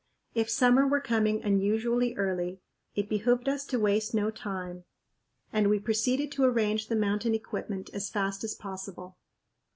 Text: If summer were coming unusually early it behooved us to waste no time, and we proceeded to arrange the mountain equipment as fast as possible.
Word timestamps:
If 0.33 0.49
summer 0.49 0.87
were 0.87 0.99
coming 0.99 1.43
unusually 1.43 2.15
early 2.15 2.59
it 2.95 3.07
behooved 3.07 3.47
us 3.47 3.63
to 3.67 3.79
waste 3.79 4.15
no 4.15 4.31
time, 4.31 4.83
and 5.53 5.69
we 5.69 5.77
proceeded 5.77 6.31
to 6.31 6.43
arrange 6.43 6.87
the 6.87 6.95
mountain 6.95 7.35
equipment 7.35 7.91
as 7.93 8.09
fast 8.09 8.43
as 8.43 8.55
possible. 8.55 9.17